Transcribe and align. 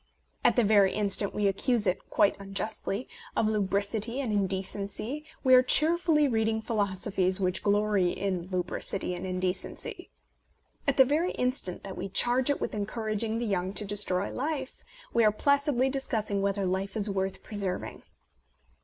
At 0.43 0.55
the 0.55 0.63
very 0.63 0.93
instant 0.95 1.31
we 1.35 1.45
accuse 1.45 1.85
it 1.85 2.09
(quite 2.09 2.35
unjustly) 2.41 3.07
of 3.35 3.47
lubricity 3.47 4.19
and 4.19 4.33
indecency, 4.33 5.25
we 5.43 5.53
are 5.53 5.61
cheerfully 5.61 6.27
reading 6.27 6.59
philosophies 6.59 7.39
which 7.39 7.61
glory 7.61 8.09
in 8.09 8.47
lubricity 8.47 9.13
and 9.13 9.27
indecency. 9.27 10.09
At 10.87 10.97
the 10.97 11.05
very 11.05 11.33
instant 11.33 11.83
that 11.83 11.97
we 11.99 12.09
charge 12.09 12.49
it 12.49 12.59
with 12.59 12.73
encouraging 12.73 13.37
the 13.37 13.45
young 13.45 13.73
to 13.73 13.85
destroy 13.85 14.31
life, 14.31 14.83
we 15.13 15.23
are 15.23 15.31
placidly 15.31 15.87
discussing 15.87 16.41
whether 16.41 16.65
life 16.65 16.97
is 16.97 17.07
worth 17.07 17.43
preserving. 17.43 18.01